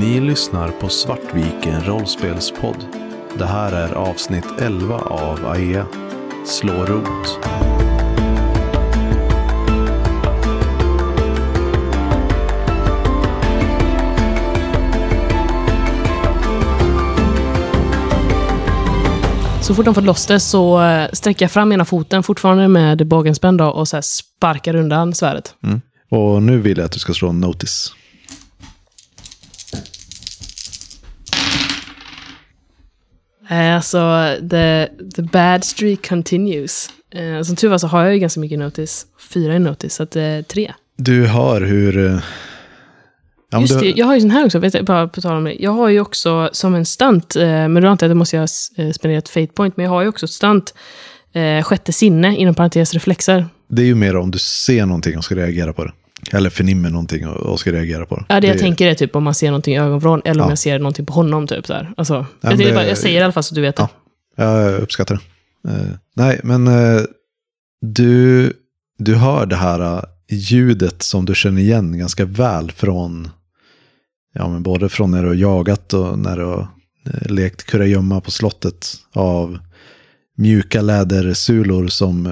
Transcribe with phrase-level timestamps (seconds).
[0.00, 2.76] Ni lyssnar på Svartviken rollspelspodd.
[3.38, 5.86] Det här är avsnitt 11 av AEA.
[6.46, 7.38] Slå rot.
[19.62, 23.06] Så fort de fått loss det så eh, sträcker jag fram ena foten, fortfarande med
[23.06, 25.54] bågen spänd då, och så sparkar undan svärdet.
[26.10, 27.94] Och nu vill jag att du ska slå en notice.
[33.48, 33.98] Eh, Alltså,
[34.50, 36.88] the, the bad streak continues.
[37.14, 39.06] Eh, Som tur var så har jag ju ganska mycket notice.
[39.34, 40.72] Fyra i notice, så att eh, tre.
[40.96, 42.06] Du hör hur...
[42.06, 42.20] eh,
[43.50, 45.36] Ja, Just du, det, jag har ju sån här också, vet du, bara på tal
[45.36, 45.54] om det.
[45.54, 48.48] Jag har ju också som en stunt, eh, men då antar jag att måste jag
[48.76, 50.74] eh, spendera ett fate point, men jag har ju också ett stunt,
[51.32, 53.46] eh, sjätte sinne, inom parentes reflexer.
[53.68, 55.92] det är ju mer om du ser någonting och ska reagera på det.
[56.32, 58.24] Eller förnimmer någonting och, och ska reagera på det.
[58.28, 60.46] Ja, det jag är- tänker är typ om man ser någonting i ögonvrån, eller om
[60.48, 60.50] Ja.
[60.52, 61.92] jag ser någonting på honom, typ där.
[61.96, 63.88] Alltså, men jag, det, det- bara, jag säger i alla fall så du vet det.
[64.36, 65.20] Ja, jag uppskattar
[65.64, 65.70] det.
[65.70, 67.00] Eh, nej, men eh,
[67.80, 68.52] du,
[68.98, 73.28] du hör det här eh, ljudet som du känner igen ganska väl från,
[74.34, 76.68] ja men både från när du har jagat och när du har
[77.28, 79.58] lekt kurragömma på slottet av
[80.36, 82.26] mjuka lädersulor som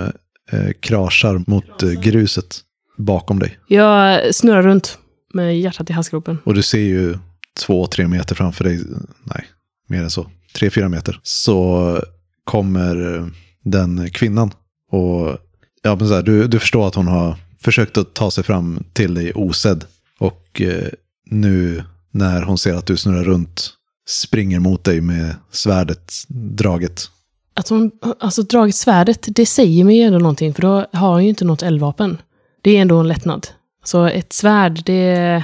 [0.52, 2.60] eh, kraschar mot eh, gruset
[2.96, 3.58] bakom dig.
[3.68, 4.98] Jag snurrar runt
[5.34, 6.38] med hjärtat i halsgropen.
[6.44, 7.18] Och du ser ju
[7.60, 8.84] två, tre meter framför dig,
[9.24, 9.44] nej,
[9.88, 12.00] mer än så, tre, fyra meter, så
[12.44, 13.24] kommer
[13.64, 14.50] den kvinnan.
[14.92, 15.38] Och
[15.82, 18.84] ja, men så här, du, du förstår att hon har försökt att ta sig fram
[18.92, 19.84] till dig osedd.
[20.18, 20.88] Och eh,
[21.30, 23.72] nu när hon ser att du snurrar runt
[24.08, 27.10] springer mot dig med svärdet draget.
[27.54, 31.22] Att hon alltså dragit svärdet, det säger mig ju ändå någonting, för då har hon
[31.22, 32.18] ju inte något eldvapen.
[32.66, 33.46] Det är ändå en lättnad.
[33.84, 35.42] Så ett svärd, det,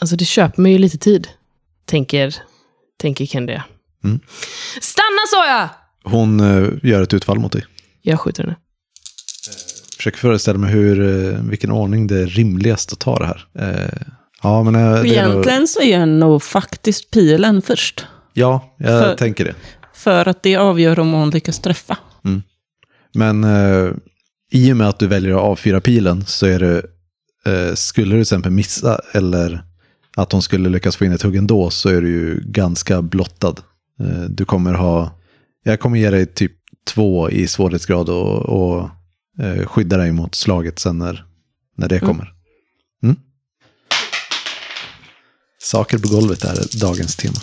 [0.00, 1.28] alltså det köper mig ju lite tid,
[1.86, 2.34] tänker,
[3.00, 3.60] tänker Kendi.
[4.04, 4.20] Mm.
[4.80, 5.68] Stanna sa jag!
[6.12, 7.64] Hon eh, gör ett utfall mot dig.
[8.02, 8.56] Jag skjuter henne.
[9.96, 11.00] Försöker föreställa mig hur,
[11.34, 13.46] eh, vilken ordning det är rimligast att ta det här.
[13.58, 14.06] Eh,
[14.42, 14.74] ja, men...
[14.74, 18.06] eh, det är nog- Egentligen så är nog faktiskt pilen först.
[18.32, 19.54] Ja, jag För- tänker det.
[19.94, 21.96] För att det avgör om hon lyckas träffa.
[23.14, 23.90] Men eh,
[24.50, 26.82] i och med att du väljer att avfyra pilen så är det,
[27.46, 29.64] eh, skulle du till exempel missa eller
[30.16, 33.54] att hon skulle lyckas få in ett hugg ändå så är du ju ganska blottad.
[34.00, 35.18] Eh, du kommer ha,
[35.62, 36.52] jag kommer ge dig typ
[36.86, 38.90] två i svårighetsgrad och, och
[39.40, 41.24] eh, skydda dig mot slaget sen när,
[41.76, 42.32] när det kommer.
[43.02, 43.16] Mm.
[45.62, 47.34] Saker på golvet är dagens tema.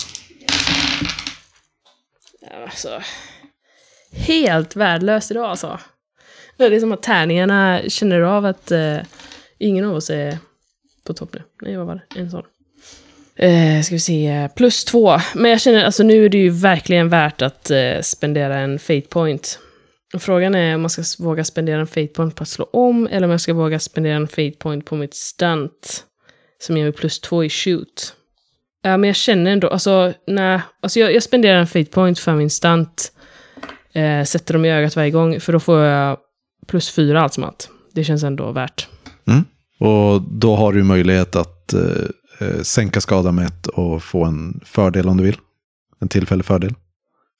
[2.64, 3.02] Alltså,
[4.12, 5.78] helt värdelöst idag alltså.
[6.56, 8.96] Det är som att tärningarna känner av att eh,
[9.58, 10.38] ingen av oss är
[11.04, 11.42] på topp nu.
[11.62, 12.20] Nej, vad var det?
[12.20, 12.42] En sån.
[13.36, 15.16] Eh, ska vi se, plus två.
[15.34, 19.08] Men jag känner, alltså nu är det ju verkligen värt att eh, spendera en fate
[19.08, 19.58] point.
[20.18, 23.26] Frågan är om man ska våga spendera en fate point på att slå om, eller
[23.26, 26.04] om jag ska våga spendera en fate point på mitt stunt.
[26.58, 28.14] Som ger mig plus två i shoot.
[28.82, 32.34] Ja, men jag känner ändå, alltså, nej, alltså jag, jag spenderar en fate point för
[32.34, 33.12] min stunt.
[33.92, 36.18] Eh, sätter dem i ögat varje gång, för då får jag
[36.72, 37.70] plus fyra allt som allt.
[37.92, 38.88] Det känns ändå värt.
[39.26, 39.44] Mm.
[39.78, 41.80] Och då har du möjlighet att eh,
[42.40, 45.36] eh, sänka skadan med ett och få en fördel om du vill.
[46.00, 46.74] En tillfällig fördel.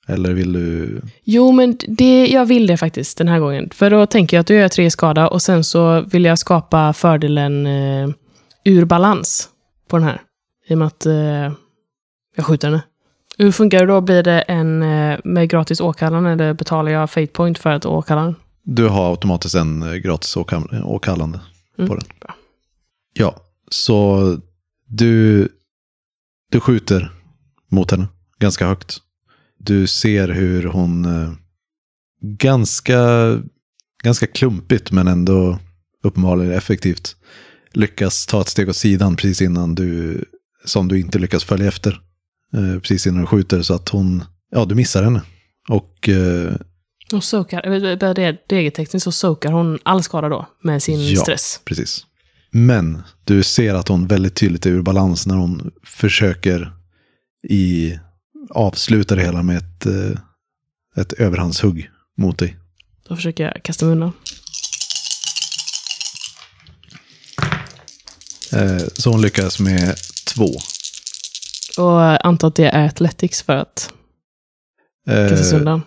[0.07, 1.01] Eller vill du...
[1.23, 3.69] Jo, men det, jag vill det faktiskt den här gången.
[3.73, 6.93] För då tänker jag att då gör tre skada och sen så vill jag skapa
[6.93, 8.09] fördelen eh,
[8.63, 9.49] ur balans
[9.89, 10.21] på den här.
[10.67, 11.51] I och med att eh,
[12.35, 12.81] jag skjuter henne.
[13.37, 14.01] Hur funkar det då?
[14.01, 18.21] Blir det en eh, med gratis åkallan eller betalar jag fate point för att åkalla
[18.21, 18.35] den?
[18.65, 21.39] Du har automatiskt en eh, gratis åkall- åkallande
[21.77, 22.05] Mm, på den.
[23.13, 23.35] Ja,
[23.71, 24.37] så
[24.87, 25.47] du,
[26.51, 27.11] du skjuter
[27.71, 28.07] mot henne
[28.39, 28.97] ganska högt.
[29.57, 31.33] Du ser hur hon eh,
[32.21, 32.99] ganska,
[34.03, 35.59] ganska klumpigt men ändå
[36.03, 37.15] uppenbarligen effektivt
[37.71, 40.23] lyckas ta ett steg åt sidan precis innan du,
[40.65, 42.01] som du inte lyckas följa efter.
[42.53, 45.21] Eh, precis innan du skjuter så att hon, ja du missar henne.
[45.69, 46.09] Och
[47.13, 51.21] Och soakar, eh, bara det, degetekniskt så soakar hon all skada då med sin Ja.
[51.21, 51.59] stress.
[51.65, 52.05] Precis.
[52.51, 56.73] Men du ser att hon väldigt tydligt är ur balans när hon försöker
[57.49, 57.99] i
[58.49, 62.57] avsluta det hela med ett, eh, ett överhandshugg mot dig.
[63.07, 64.11] Då försöker jag kasta mig undan.
[68.53, 69.95] Eh, Så hon lyckas med
[70.35, 70.49] två.
[71.77, 73.93] Och antar att det är athletics för att
[75.29, 75.81] kasta sig Eh, undan.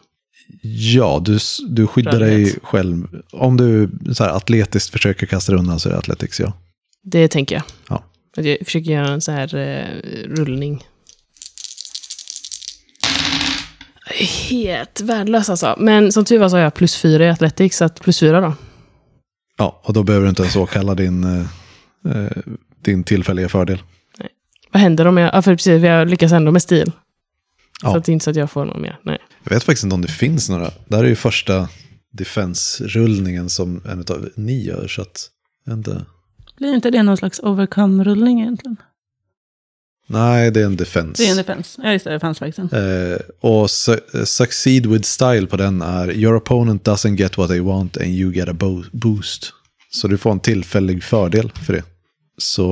[0.74, 2.52] Ja, du, du skyddar Rörlighet.
[2.52, 3.22] dig själv.
[3.32, 6.52] Om du så här, atletiskt försöker kasta dig undan så är det athletics, ja.
[7.02, 7.64] Det tänker jag.
[7.88, 8.04] Ja.
[8.36, 10.84] Jag försöker göra en så här eh, rullning.
[14.50, 15.74] Helt värdelös alltså.
[15.78, 18.40] Men som tur var så har jag plus fyra i athletics, så att plus fyra
[18.40, 18.54] då.
[19.58, 21.40] Ja, och då behöver du inte ens åkalla din, eh,
[22.14, 22.30] eh
[22.82, 23.82] din tillfälliga fördel.
[24.18, 24.28] Nej.
[24.72, 25.34] Vad händer om jag...
[25.34, 26.92] Ja, för precis, jag lyckas ändå med stil.
[27.82, 27.90] Ja.
[27.90, 28.98] Så att det är inte så att jag får någon mer.
[29.02, 29.18] Nej.
[29.44, 30.70] Jag vet faktiskt inte om det finns några.
[30.88, 31.68] Det här är ju första
[32.12, 34.88] defense-rullningen som en av ni gör.
[34.88, 35.28] Så att,
[35.68, 36.04] inte.
[36.58, 38.76] Blir inte det någon slags overcome-rullning egentligen?
[40.08, 41.22] Nej, det är en defense.
[41.22, 41.80] Det är en defense.
[41.84, 42.10] Ja, just det.
[42.12, 42.70] Defense verkligen.
[42.70, 47.60] Eh, och su- succeed with style på den är your opponent doesn't get what they
[47.60, 49.52] want and you get a bo- boost.
[49.90, 51.82] Så du får en tillfällig fördel för det.
[52.38, 52.62] Så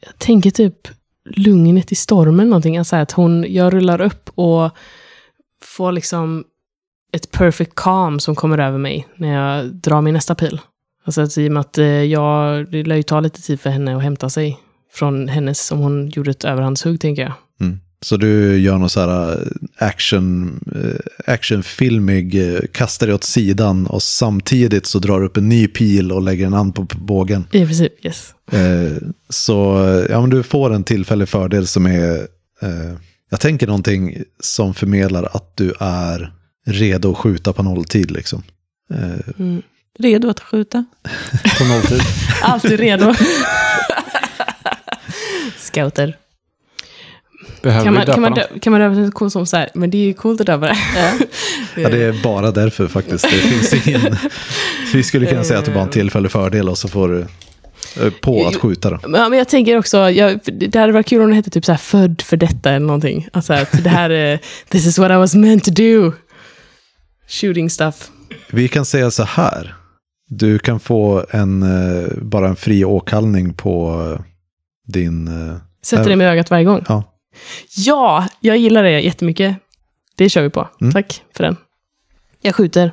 [0.00, 0.88] Jag tänker typ
[1.30, 2.78] lugnet i stormen någonting.
[2.78, 4.70] Alltså att hon, jag rullar upp och
[5.62, 6.44] får liksom
[7.12, 10.60] ett perfect calm som kommer över mig när jag drar min nästa pil.
[11.04, 13.70] Alltså att i och med att eh, jag, det lär ju ta lite tid för
[13.70, 14.58] henne att hämta sig
[14.92, 17.32] från hennes, som hon gjorde ett överhandshugg tänker jag.
[17.60, 17.80] Mm.
[18.00, 19.38] Så du gör någon så här eh,
[19.78, 25.48] action, eh, actionfilmig, eh, kastar dig åt sidan och samtidigt så drar du upp en
[25.48, 27.46] ny pil och lägger en an på bågen.
[27.52, 28.34] I princip, yes.
[29.28, 29.54] Så
[30.10, 32.26] ja, men du får en tillfällig fördel som är,
[33.30, 36.32] jag tänker någonting som förmedlar att du är
[36.66, 38.42] redo att skjuta på nolltid liksom.
[39.38, 39.62] Mm.
[39.98, 40.84] Redo att skjuta.
[41.58, 42.00] på nolltid.
[42.42, 43.14] Alltid redo.
[45.58, 46.16] Scouter.
[47.66, 49.56] Behöver Kan vi man, döpa kan, man dö- kan man döpa det till som så
[49.56, 50.76] här, men det är ju coolt att döpa det.
[51.76, 53.24] Ja, det är bara därför faktiskt.
[53.24, 54.16] Det finns ingen...
[54.92, 57.18] Vi skulle kunna säga att det bara är en tillfällig fördel och så får du
[58.06, 58.98] eh, på att skjuta då.
[59.02, 61.72] Ja, men jag tänker också, jag, det hade varit kul om det hette typ så
[61.72, 63.28] här född för detta eller någonting.
[63.32, 64.38] Alltså att det här är,
[64.68, 66.12] this is what I was meant to do.
[67.28, 68.10] Shooting stuff.
[68.50, 69.74] Vi kan säga så här.
[70.28, 74.24] Du kan få en, eh, bara en fri åkallning på eh,
[74.92, 75.28] din...
[75.28, 76.84] eh, Sätter det med ögat varje gång.
[76.88, 77.02] Ja,
[77.76, 79.56] Ja, jag gillar det jättemycket.
[80.16, 80.68] Det kör vi på.
[80.80, 80.92] Mm.
[80.92, 81.56] Tack för den.
[82.40, 82.92] Jag skjuter.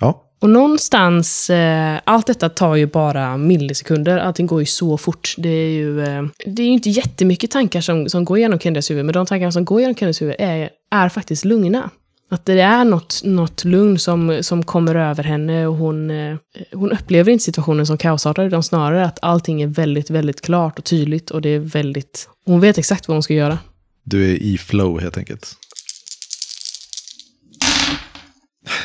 [0.00, 0.26] ja.
[0.42, 4.18] Och någonstans, eh, allt detta tar ju bara millisekunder.
[4.18, 5.34] Allting går ju så fort.
[5.38, 8.90] Det är ju, eh, det är ju inte jättemycket tankar som, som går igenom Kendras
[8.90, 11.90] huvud, men de tankar som går igenom Kendras huvud är, är faktiskt lugna.
[12.30, 16.36] Att det är något, något lugn som, som kommer över henne och hon, eh,
[16.72, 20.84] hon upplever inte situationen som kaosartad, utan snarare att allting är väldigt, väldigt klart och
[20.84, 22.28] tydligt och det är väldigt...
[22.46, 23.58] Hon vet exakt vad hon ska göra.
[24.02, 25.56] Du är i flow helt enkelt.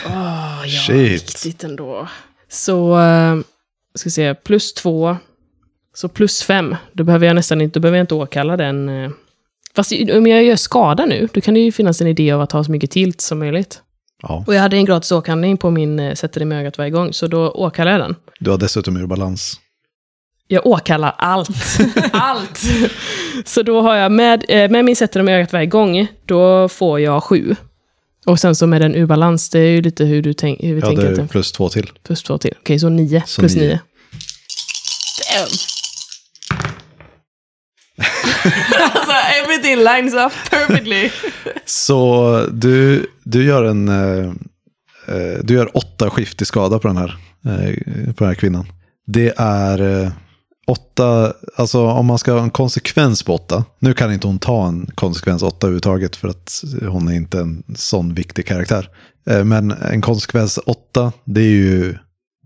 [0.06, 1.12] Åh, ja, Shit.
[1.22, 2.08] riktigt ändå.
[2.50, 3.38] Så, eh,
[3.96, 5.18] ska se, plus två.
[5.94, 6.76] Så plus fem.
[6.94, 8.90] Då behöver jag nästan inte, behöver jag inte åkalla den.
[8.90, 9.12] eh.
[9.76, 12.52] Fast om jag gör skada nu, då kan det ju finnas en idé av att
[12.52, 13.82] ha så mycket tilt som möjligt.
[14.22, 14.44] Ja.
[14.48, 17.14] Och jag hade en gratis åkallning på min eh, sätter det med ögat varje gång,
[17.14, 18.16] så då åkallar jag den.
[18.40, 19.60] Du har dessutom ur balans.
[20.48, 21.50] Jag åkallar allt.
[22.12, 22.62] allt!
[23.46, 26.70] Så då har jag med, eh, med min sätter det med ögat varje gång, då
[26.70, 27.56] får jag sju.
[28.26, 30.74] Och sen så med den ur balans, det är ju lite hur du tänk, hur
[30.76, 31.02] vi Ja, tänker.
[31.04, 31.92] det att är den plus två till.
[32.04, 32.54] Plus två till.
[32.60, 33.24] Okej, så nio.
[33.26, 33.62] Så plus nio.
[33.68, 33.80] nio.
[35.34, 35.48] Damn.
[38.94, 39.12] alltså,
[39.44, 41.10] everything lines up perfectly.
[41.66, 43.90] Så du, du gör en...
[43.90, 44.26] eh,
[45.08, 47.76] eh, du gör åtta skift i skada på den här, eh,
[48.14, 48.68] på den här kvinnan.
[49.08, 50.10] Det är eh,
[50.66, 53.66] åtta, alltså om man ska ha en konsekvens på åtta.
[53.80, 57.64] Nu kan inte hon ta en konsekvens åtta överhuvudtaget för att hon är inte en
[57.76, 58.90] sån viktig karaktär.
[59.30, 61.98] Eh, men en konsekvens åtta, det är ju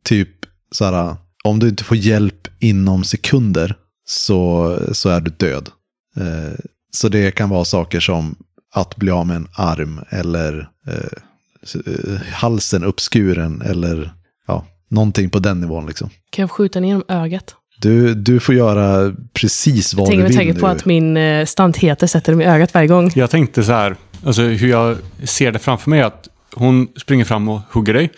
[0.04, 0.30] typ
[0.72, 5.70] så här, om du inte får hjälp inom sekunder så, så är du död.
[6.18, 6.60] Eh,
[6.92, 8.36] så det kan vara saker som
[8.74, 14.14] att bli av med en arm eller eh, halsen uppskuren eller
[14.48, 16.10] ja, någonting på den nivån liksom.
[16.30, 17.56] Kan jag skjuta ner genom ögat?
[17.82, 20.74] Du, du får göra precis vad Jag tänker du vill tanke på nu.
[20.74, 23.12] att min eh, stant heter sätter dem i ögat varje gång.
[23.16, 23.96] Jag tänkte så här,
[24.26, 28.12] alltså hur jag ser det framför mig är att hon springer fram och hugger dig.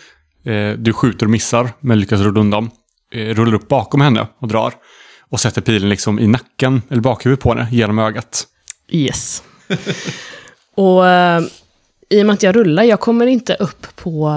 [0.44, 2.70] Eh, du skjuter och missar, men lyckas rulla undan.
[3.14, 4.72] Eh, rullar upp bakom henne och drar.
[5.30, 8.46] Och sätter pilen liksom i nacken, eller bakhuvudet på henne, genom ögat.
[8.90, 9.42] Yes.
[10.74, 11.42] och eh,
[12.10, 14.32] i och med att jag rullar, jag kommer inte upp på,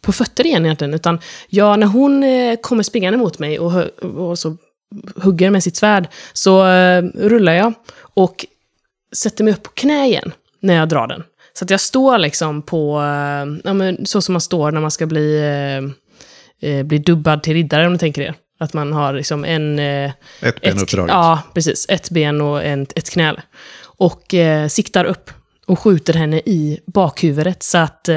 [0.00, 4.38] på fötter igen egentligen, utan jag, när hon eh, kommer springande mot mig och, och
[4.38, 4.56] så
[5.16, 8.46] hugger med sitt svärd, så eh, rullar jag och
[9.16, 11.22] sätter mig upp på knä igen när jag drar den.
[11.52, 14.90] Så att jag står liksom på, eh, ja, men, så som man står när man
[14.90, 18.34] ska bli, eh, eh, bli dubbad till riddare, om du tänker er.
[18.60, 19.78] Att man har liksom en...
[19.78, 20.12] Eh,
[20.42, 21.12] Ett ben uppdraget.
[21.12, 21.86] Ja, precis.
[21.88, 23.42] Ett ben och en, ett knäle.
[23.82, 24.34] Och
[24.68, 25.30] siktar upp
[25.66, 28.08] och skjuter henne i bakhuvudet så att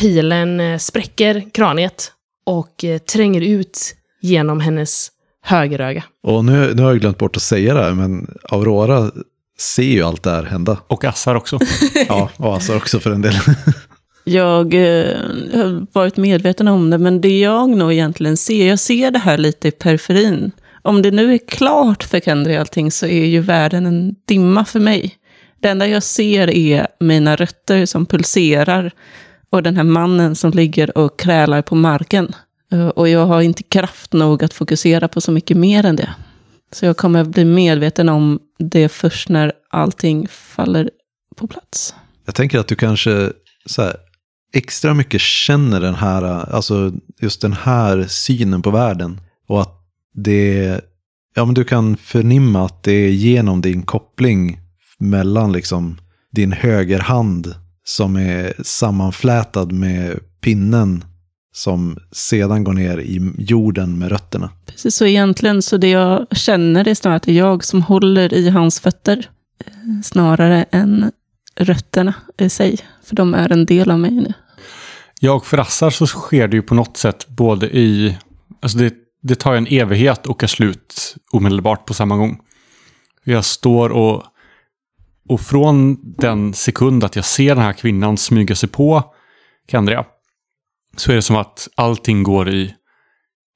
[0.00, 2.12] pilen eh, spräcker kraniet
[2.46, 5.08] och eh, tränger ut genom hennes
[5.42, 6.04] högeröga.
[6.22, 9.10] Och nu, nu har jag glömt bort att säga det här, men Aurora
[9.58, 10.78] ser ju allt det här hända.
[10.86, 11.58] Och Assar också.
[12.08, 13.34] Ja, och Assar också för en del.
[14.24, 15.16] Jag eh,
[15.54, 19.38] har varit medveten om det, men det jag nog egentligen ser, jag ser det här
[19.38, 20.52] lite i periferin.
[20.82, 24.80] Om det nu är klart för Kendry allting så är ju världen en dimma för
[24.80, 25.14] mig.
[25.60, 28.92] Det enda jag ser är mina rötter som pulserar
[29.52, 32.34] och den här mannen som ligger och krälar på marken.
[32.72, 36.14] Eh, och jag har inte kraft nog att fokusera på så mycket mer än det.
[36.72, 40.90] Så jag kommer bli medveten om det först när allting faller
[41.36, 41.94] på plats.
[42.26, 43.32] Jag tänker att du kanske
[43.66, 43.96] så här,
[44.54, 46.22] extra mycket känner den här,
[46.54, 49.20] alltså just den här synen på världen.
[49.48, 49.74] Och att
[50.14, 50.80] det,
[51.34, 54.60] ja men du kan förnimma att det är genom din koppling
[54.98, 61.04] mellan liksom din högerhand som är sammanflätad med pinnen
[61.54, 64.50] som sedan går ner i jorden med rötterna.
[64.66, 68.34] Precis, så egentligen så det jag känner är snarare att det är jag som håller
[68.34, 69.30] i hans fötter.
[69.64, 69.72] eh,
[70.04, 71.12] Snarare än
[71.56, 72.78] rötterna i sig.
[73.04, 74.32] För de är en del av mig nu.
[75.20, 78.18] Ja, och för Assar så sker det ju på något sätt både i...
[78.62, 82.38] Alltså det, det tar en evighet och är slut omedelbart på samma gång.
[83.24, 84.22] Jag står och...
[85.32, 89.14] Och från den sekund att jag ser den här kvinnan smyga sig på
[89.70, 90.04] Kendria
[90.96, 92.74] så är det som att allting går i,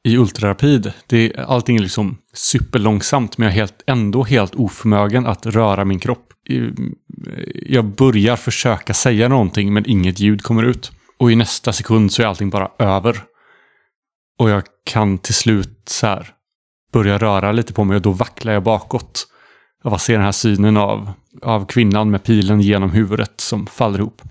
[0.04, 0.92] i ultrarapid.
[1.06, 5.98] Det, allting är liksom superlångsamt men jag är helt, ändå helt oförmögen att röra min
[5.98, 6.32] kropp.
[7.54, 10.92] Jag börjar försöka säga någonting men inget ljud kommer ut.
[11.18, 13.22] Och i nästa sekund så är allting bara över.
[14.38, 16.30] Och jag kan till slut så här
[16.92, 19.26] börja röra lite på mig och då vacklar jag bakåt.
[19.86, 21.12] Jag bara ser den här synen av,
[21.42, 24.22] av kvinnan med pilen genom huvudet som faller ihop.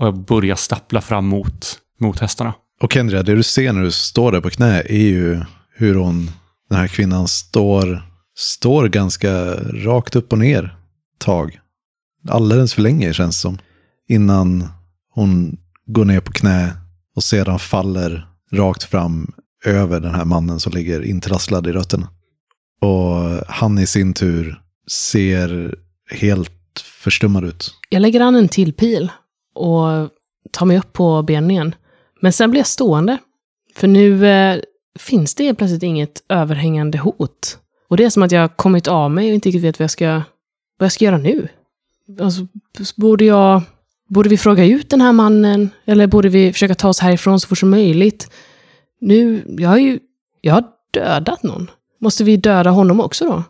[0.00, 2.54] Och jag börjar stappla fram mot, mot hästarna.
[2.80, 5.44] Och Kendria, det du ser när du står där på knä är ju
[5.74, 6.30] hur hon,
[6.68, 8.02] den här kvinnan, står,
[8.36, 10.76] står ganska rakt upp och ner
[11.18, 11.60] tag.
[12.28, 13.58] Alldeles för länge känns det som.
[14.08, 14.68] Innan
[15.14, 16.76] hon går ner på knä
[17.16, 19.32] och sedan faller rakt fram
[19.64, 22.08] över den här mannen som ligger intrasslad i rötterna.
[22.80, 25.74] Och han i sin tur ser
[26.10, 27.74] helt förstummad ut.
[27.88, 29.12] Jag lägger an en till pil
[29.54, 30.10] och
[30.50, 31.74] tar mig upp på benen igen.
[32.20, 33.18] Men sen blir jag stående.
[33.74, 34.60] För nu eh,
[34.98, 37.58] finns det helt plötsligt inget överhängande hot.
[37.88, 39.84] Och det är som att jag har kommit av mig och inte riktigt vet vad
[39.84, 40.12] jag ska,
[40.78, 41.48] vad jag ska göra nu.
[42.20, 42.46] Alltså,
[42.96, 43.62] borde jag...
[44.08, 45.70] Borde vi fråga ut den här mannen?
[45.84, 48.30] Eller borde vi försöka ta oss härifrån så fort som möjligt?
[49.00, 49.98] Nu, jag har ju...
[50.40, 51.70] Jag har dödat någon.
[52.00, 53.42] Måste vi döda honom också då?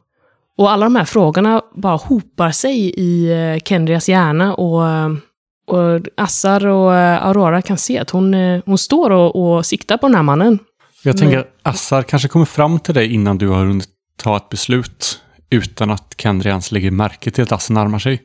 [0.59, 5.11] Och alla de här frågorna bara hopar sig i eh, Kendrias hjärna och, eh,
[5.67, 8.35] och Assar och eh, Aurora kan se att hon,
[8.67, 10.59] hon står och, och siktar på den här mannen.
[11.03, 14.49] Jag tänker att Assar kanske kommer fram till dig innan du har hunnit ta ett
[14.49, 15.21] beslut.
[15.51, 18.23] Utan att Kendri ens lägger märke till att Assar närmar sig.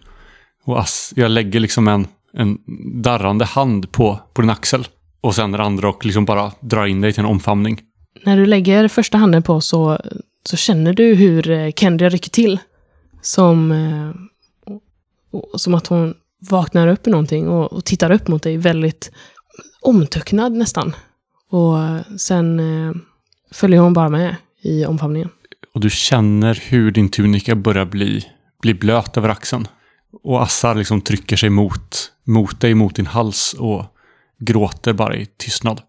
[0.65, 2.57] Och Ass, jag lägger liksom en, en
[3.01, 4.87] darrande hand på, på din axel.
[5.21, 7.81] Och sen den andra och liksom bara drar in dig till en omfamning.
[8.23, 9.99] När du lägger första handen på så,
[10.45, 12.59] så känner du hur eh, Kendra Kendria rycker till.
[13.21, 14.11] Som, eh,
[15.55, 16.13] som att hon
[16.49, 19.11] vaknar upp i någonting och, och tittar upp mot dig väldigt
[19.81, 20.95] omtöcknad nästan.
[21.49, 21.77] Och
[22.19, 22.95] sen eh,
[23.51, 25.29] följer hon bara med i omfamningen.
[25.73, 28.25] Och du känner hur din tunika börjar bli,
[28.61, 29.67] bli blöt över axeln.
[30.23, 33.85] Och Assar liksom trycker sig mot, mot dig, mot din hals och
[34.39, 35.81] gråter bara i tystnad.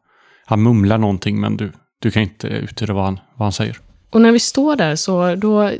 [0.44, 1.72] Han mumlar någonting men du,
[2.02, 3.78] du kan inte uttyda vad han, vad han säger.
[4.10, 5.70] Och när vi står där så då...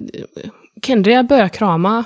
[0.82, 2.04] Kendria börjar krama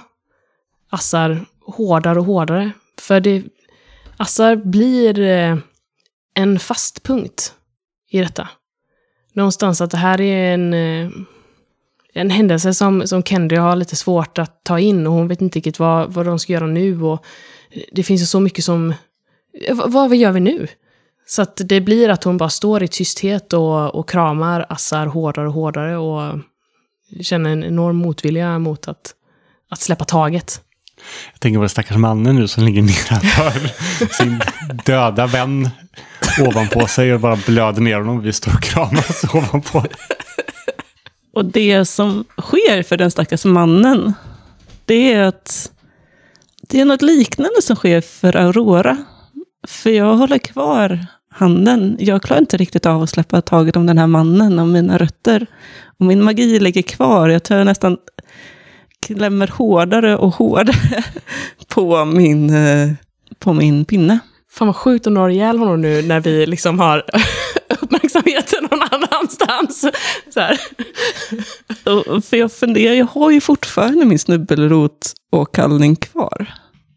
[0.91, 2.71] Assar hårdare och hårdare.
[3.01, 3.43] För det...
[4.17, 5.57] Assar blir eh,
[6.35, 7.55] en fast punkt
[8.11, 8.49] i detta.
[9.33, 10.75] Någonstans att det här är en...
[10.75, 11.11] Eh,
[12.13, 15.59] en händelse som, som Kendria har lite svårt att ta in och hon vet inte
[15.59, 17.03] riktigt vad, vad de ska göra nu.
[17.03, 17.25] Och
[17.93, 18.95] det finns ju så mycket som...
[19.61, 20.67] Eh, vad, vad gör vi nu?
[21.29, 25.49] Så att det blir att hon bara står i tysthet och, och kramar Assar hårdare
[25.49, 26.39] och hårdare och
[27.21, 29.15] känner en enorm motvilja mot att,
[29.71, 30.61] att släppa taget.
[31.33, 33.71] Jag tänker på den stackars mannen nu som ligger nedanför
[34.13, 34.41] sin
[34.85, 35.71] döda vän
[36.41, 38.21] ovanpå sig och bara blöder ner honom.
[38.21, 39.85] Vi står och kramas ovanpå.
[41.33, 44.15] Och det som sker för den stackars mannen,
[44.85, 45.71] det är att
[46.69, 48.97] det är något liknande som sker för Aurora.
[49.69, 51.97] För jag håller kvar handen.
[52.01, 55.47] Jag klarar inte riktigt av att släppa taget om den här mannen och mina rötter.
[55.99, 57.29] Och min magi ligger kvar.
[57.29, 57.97] Jag tror jag nästan
[59.07, 61.05] klämmer hårdare och hårdare
[61.69, 62.91] på min, eh,
[63.39, 64.19] på min pinne.
[64.51, 67.05] Fan vad sjukt att nå ihjäl honom nu när vi liksom har
[67.81, 69.85] uppmärksamheten någon någonstans.
[70.35, 70.59] Så här.
[71.85, 76.47] Och- För jag funderar, jag har ju fortfarande min snubbelrot-åkallning kvar.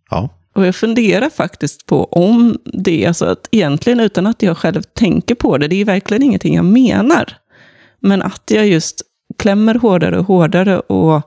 [0.09, 0.29] Ja.
[0.55, 5.35] Och jag funderar faktiskt på om det, alltså att egentligen utan att jag själv tänker
[5.35, 7.37] på det, det är verkligen ingenting jag menar.
[7.99, 9.01] Men att jag just
[9.37, 11.21] klämmer hårdare och hårdare och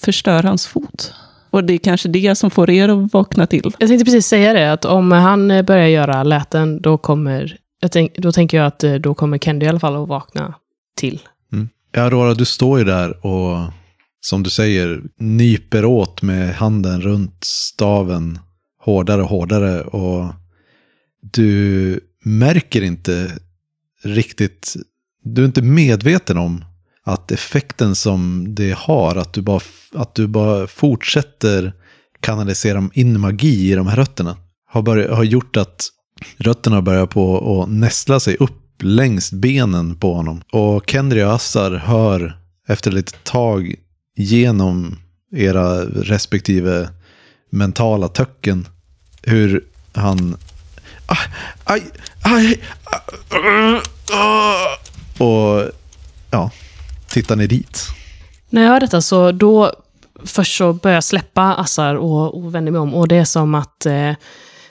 [0.00, 1.12] förstör hans fot.
[1.50, 3.72] Och det är kanske det som får er att vakna till.
[3.78, 7.58] Jag tänkte precis säga det, att om han börjar göra läten, då kommer...
[7.80, 10.54] Jag tänk, då tänker jag att eh, då kommer Kendi i alla fall att vakna
[10.96, 11.20] till.
[11.92, 13.72] Ja, Aurora, du står ju där och
[14.20, 18.38] som du säger nyper åt med handen runt staven
[18.86, 20.34] hårdare och hårdare och
[21.20, 23.32] du märker inte
[24.02, 24.76] riktigt,
[25.22, 26.64] du är inte medveten om
[27.04, 29.60] att effekten som det har, att du bara,
[29.94, 31.72] att du bara fortsätter
[32.20, 35.88] kanalisera in magi i de här rötterna, har, börjat, har gjort att
[36.36, 40.42] rötterna börjar på att nästla sig upp längs benen på honom.
[40.52, 42.38] Och Kendry och Assar hör
[42.68, 43.74] efter ett litet tag
[44.16, 44.98] genom
[45.32, 46.88] era respektive
[47.50, 48.66] mentala töcken
[49.26, 49.64] hur
[49.94, 50.36] han...
[51.06, 51.18] Aj,
[51.64, 51.82] aj,
[52.22, 52.60] aj,
[53.30, 53.80] aj,
[54.10, 54.78] aj,
[55.18, 55.70] och
[56.30, 56.50] ja,
[57.08, 57.88] tittar ni dit?
[58.50, 59.72] När jag hör detta så då
[60.24, 62.94] först så börjar jag släppa Assar och, och vänder mig om.
[62.94, 64.12] Och det är som att eh,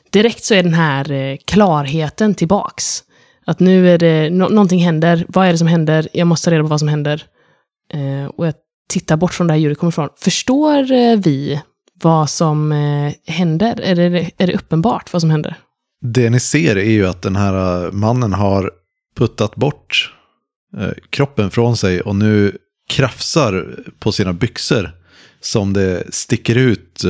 [0.10, 3.04] direkt så är den här eh, klarheten tillbaks.
[3.46, 6.10] Att nu är det, no, någonting händer, vad är det som händer?
[6.14, 7.24] Jag måste ta reda på vad som händer.
[7.94, 8.54] Eh, och jag
[8.90, 10.10] tittar bort från där djuret kommer ifrån.
[10.18, 11.62] Förstår eh, vi
[12.02, 13.82] vad som eh, händer?
[13.82, 15.56] Är det, är det uppenbart vad som händer?
[16.02, 18.72] Det ni ser är ju att den här eh, mannen har
[19.18, 20.14] puttat bort
[20.78, 22.58] eh, kroppen från sig och nu
[22.90, 24.92] krafsar på sina byxor
[25.42, 27.04] som det sticker ut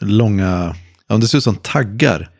[0.00, 0.76] långa,
[1.08, 2.30] ja det ser ut som taggar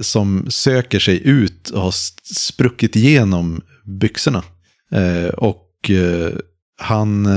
[0.00, 1.94] som söker sig ut och har
[2.34, 4.42] spruckit igenom byxorna.
[5.36, 5.90] Och
[6.78, 7.28] han,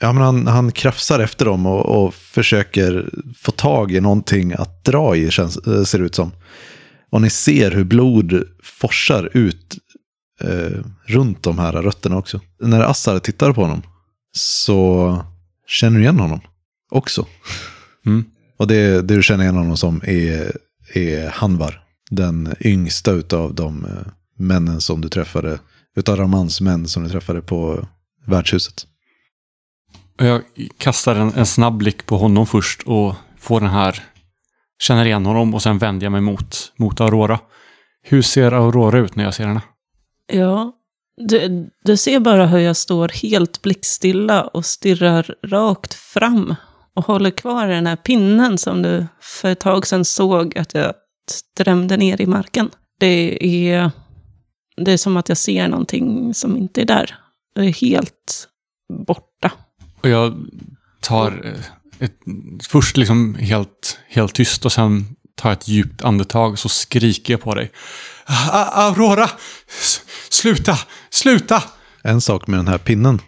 [0.00, 4.84] ja, men han, han krafsar efter dem och, och försöker få tag i någonting att
[4.84, 6.32] dra i, känns, eh, ser det ut som.
[7.10, 9.78] Och ni ser hur blod forsar ut
[10.40, 12.40] eh, runt de här rötterna också.
[12.60, 13.82] När Assar tittar på honom
[14.32, 15.24] så
[15.66, 16.40] känner du igen honom
[16.90, 17.26] också.
[18.06, 18.24] Mm.
[18.56, 20.56] Och det, det du känner igen honom som är,
[20.94, 21.80] är Hanvar.
[22.10, 25.58] Den yngsta utav de eh, männen som du träffade.
[25.96, 27.88] Utav Ramans män som du träffade på
[28.26, 28.86] värdshuset.
[30.16, 30.42] Jag
[30.78, 34.02] kastar en, en snabb blick på honom först och får den här,
[34.82, 37.38] känner igen honom och sen vänder jag mig mot, mot Aurora.
[38.02, 39.62] Hur ser Aurora ut när jag ser henne?
[40.32, 40.72] Ja,
[41.16, 46.54] du, du ser bara hur jag står helt blickstilla och stirrar rakt fram
[46.94, 50.94] och håller kvar den här pinnen som du för ett tag sedan såg att jag
[51.56, 52.70] drämde ner i marken.
[53.00, 53.90] Det är,
[54.76, 57.14] det är som att jag ser någonting som inte är där.
[57.54, 58.48] Jag är helt
[59.06, 59.52] borta.
[60.04, 60.34] Och jag
[61.00, 62.14] tar eh, ett,
[62.68, 67.40] först liksom helt, helt tyst och sen tar jag ett djupt andetag så skriker jag
[67.40, 67.70] på dig.
[68.72, 69.30] Aurora!
[70.30, 70.78] Sluta!
[71.10, 71.62] Sluta!
[72.02, 73.20] En sak med den här pinnen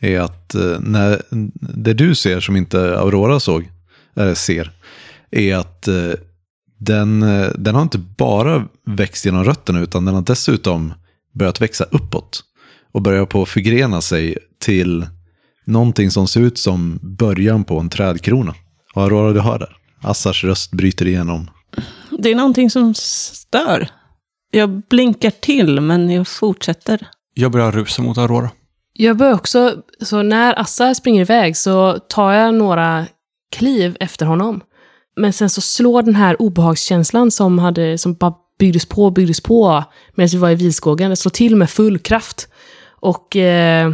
[0.00, 1.22] är att eh, när,
[1.60, 3.68] det du ser som inte Aurora såg,
[4.16, 4.72] eller ser,
[5.30, 6.12] är att eh,
[6.78, 7.20] den,
[7.54, 10.94] den har inte bara växt genom rötterna utan den har dessutom
[11.34, 12.44] börjat växa uppåt.
[12.92, 15.06] Och börjar på att förgrena sig till
[15.68, 18.54] någonting som ser ut som början på en trädkrona.
[18.94, 19.76] Och Aurora, du hör där.
[20.02, 21.50] Assars röst bryter igenom.
[22.18, 23.88] Det är någonting som stör.
[24.50, 27.08] Jag blinkar till, men jag fortsätter.
[27.34, 28.50] Jag börjar rusa mot Aurora.
[28.92, 33.06] Jag börjar också, så när Assa springer iväg så tar jag några
[33.56, 34.60] kliv efter honom.
[35.16, 39.40] Men sen så slår den här obehagskänslan som, hade, som bara byggdes på och byggdes
[39.40, 42.48] på medan vi var i vilskogen, det slår till med full kraft.
[43.00, 43.92] Och eh,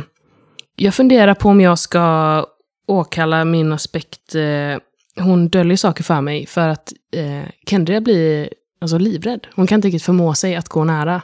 [0.77, 2.47] jag funderar på om jag ska
[2.87, 4.35] åkalla min aspekt.
[4.35, 4.79] Eh,
[5.25, 8.49] hon döljer saker för mig för att eh, Kendria blir
[8.81, 9.47] alltså, livrädd.
[9.55, 11.23] Hon kan inte riktigt förmå sig att gå nära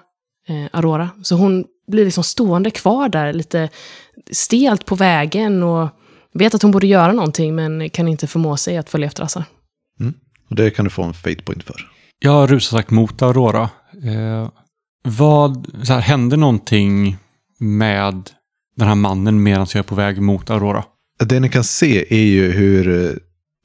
[0.49, 1.11] eh, Aurora.
[1.23, 3.69] Så hon blir liksom stående kvar där, lite
[4.31, 5.89] stelt på vägen och
[6.33, 9.45] vet att hon borde göra någonting men kan inte förmå sig att följa efter Assar.
[10.51, 11.91] Och det kan du få en fate point för.
[12.19, 13.71] Jag rusar sagt mot Aurora.
[14.05, 14.49] Eh,
[15.03, 17.17] vad, så här, hände någonting
[17.59, 18.31] med
[18.81, 20.85] den här mannen medan jag är på väg mot Aurora?
[21.25, 23.17] Det ni kan se är ju hur eh,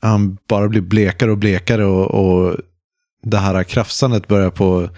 [0.01, 2.57] han bara blir blekare och blekare och, och
[3.23, 4.89] det här krafsandet börjar på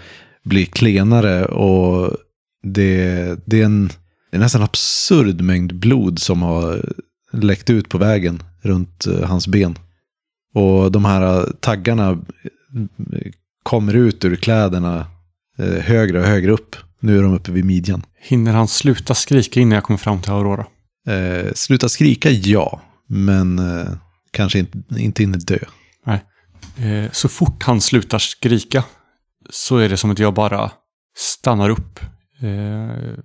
[0.44, 2.16] bli klenare och
[2.62, 3.86] det, det, är en,
[4.30, 6.92] det är nästan absurd mängd blod som har
[7.32, 9.78] läckt ut på vägen runt eh, hans ben.
[10.54, 12.18] Och de här eh, taggarna
[13.62, 15.06] kommer ut ur kläderna
[15.80, 18.02] högre och högre upp nu är de uppe vid midjan.
[18.20, 20.66] Hinner han sluta skrika innan jag kommer fram till Aurora?
[21.08, 22.80] Eh, sluta skrika, ja.
[23.06, 23.88] Men eh,
[24.30, 25.58] kanske inte, inte hinner dö.
[26.78, 28.84] Eh, så fort han slutar skrika
[29.50, 30.70] så är det som att jag bara
[31.16, 32.00] stannar upp.
[32.40, 32.48] Eh,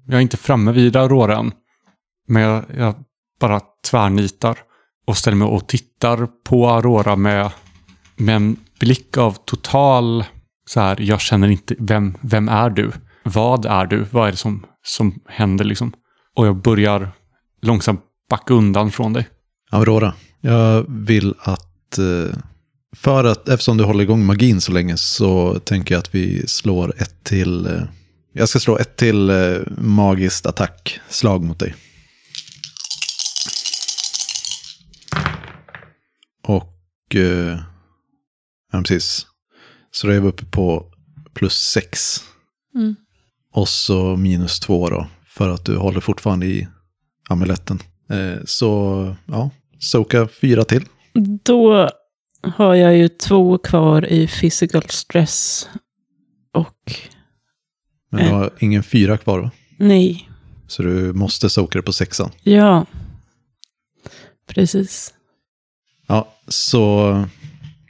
[0.05, 1.51] jag är inte framme vid Aurora än.
[2.27, 2.95] Men jag, jag
[3.39, 4.57] bara tvärnitar
[5.05, 7.51] och ställer mig och tittar på Aurora med,
[8.15, 10.25] med en blick av total
[10.65, 12.91] så här, jag känner inte, vem, vem är du?
[13.23, 14.05] Vad är du?
[14.11, 15.93] Vad är det som, som händer liksom?
[16.35, 17.11] Och jag börjar
[17.61, 19.27] långsamt backa undan från dig.
[19.71, 21.97] Aurora, jag vill att...
[21.97, 22.37] eh,
[22.95, 26.93] För att, eftersom du håller igång magin så länge så tänker jag att vi slår
[27.01, 27.65] ett till...
[27.65, 27.81] eh,
[28.33, 31.75] Jag ska slå ett till eh, magiskt attackslag mot dig.
[36.43, 36.69] Och...
[38.71, 39.25] Ja, precis.
[39.91, 40.85] Så då är vi uppe på
[41.33, 42.17] plus sex.
[42.75, 42.95] Mm.
[43.53, 45.07] Och så minus två då.
[45.25, 46.67] För att du håller fortfarande i
[47.29, 47.79] amuletten.
[48.09, 50.85] Eh, så ja, soka fyra till.
[51.43, 51.89] Då
[52.43, 55.67] har jag ju två kvar i physical stress.
[56.53, 56.93] Och
[58.09, 59.51] Men du har ingen fyra kvar va?
[59.79, 60.29] nej,
[60.67, 62.31] Så du måste soka det på sexan.
[62.43, 62.85] ja.
[64.47, 65.13] Precis.
[66.07, 67.25] Ja, så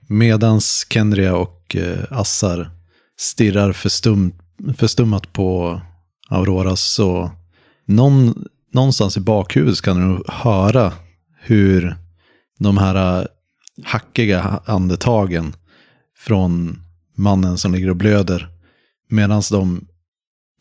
[0.08, 2.72] medans Kendria och eh, Assar
[3.20, 4.34] stirrar förstum,
[4.78, 5.82] förstummat på
[6.30, 7.32] Aurora så
[7.86, 10.94] någon, någonstans i bakhuvudet kan du höra
[11.42, 11.96] hur
[12.60, 13.28] de här
[13.84, 15.56] hackiga andetagen
[16.18, 16.80] från
[17.16, 18.50] mannen som ligger och blöder
[19.10, 19.88] medan de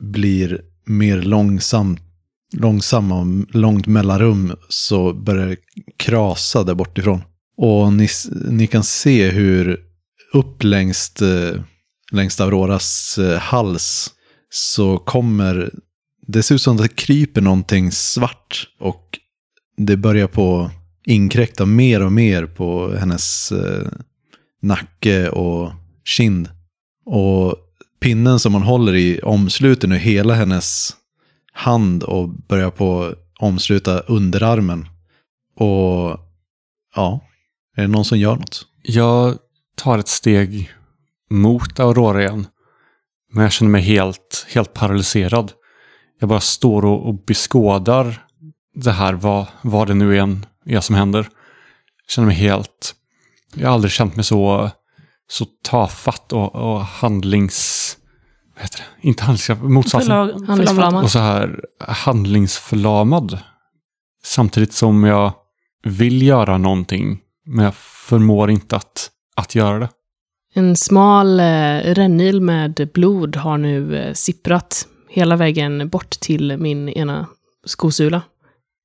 [0.01, 2.01] blir mer långsamt
[2.53, 3.27] långsamma och
[3.57, 5.57] långt mellanrum så börjar det
[5.97, 7.23] krasa där bortifrån.
[7.57, 8.09] Och ni,
[8.51, 9.81] ni kan se hur
[10.33, 11.61] upp längs, eh,
[12.13, 14.11] längs Auroras eh, hals
[14.51, 15.71] så kommer,
[16.27, 19.19] det ser ut som att det kryper någonting svart och
[19.77, 20.71] det börjar på
[21.07, 23.89] inkräkta mer och mer på hennes eh,
[24.63, 25.73] nacke och
[26.05, 26.49] kind.
[27.05, 27.57] Och
[28.01, 30.97] pinnen som hon håller i omsluter nu hela hennes
[31.53, 34.89] hand och börjar på omsluta underarmen.
[35.57, 36.19] Och
[36.95, 37.21] ja,
[37.77, 38.67] är det någon som gör något?
[38.83, 39.39] Jag
[39.77, 40.73] tar ett steg
[41.33, 42.47] mot Aurora igen.
[43.33, 45.53] Men jag känner mig helt, helt paralyserad.
[46.21, 48.27] Jag bara står och, och beskådar
[48.75, 51.19] det här, vad, vad det nu än är som händer.
[52.07, 52.95] Jag känner mig helt...
[53.55, 54.71] Jag har aldrig känt mig så,
[55.29, 57.89] så tafatt och, och handlings...
[58.55, 59.09] Vad heter det?
[59.09, 60.11] Inte handlingskraft, motsatsen.
[60.11, 61.05] Förlag- Handlingsförlamad.
[61.05, 63.39] Och så här handlingsförlamad.
[64.25, 65.33] Samtidigt som jag
[65.85, 69.89] vill göra någonting, men jag förmår inte att, att göra det.
[70.55, 76.89] En smal eh, rännil med blod har nu eh, sipprat hela vägen bort till min
[76.89, 77.27] ena
[77.65, 78.23] skosula.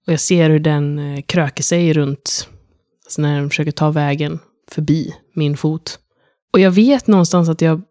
[0.08, 2.50] Och jag ser hur den eh, kröker sig runt,
[3.06, 4.40] alltså när den försöker ta vägen
[4.72, 6.00] förbi min fot.
[6.54, 7.82] Och jag vet någonstans att jag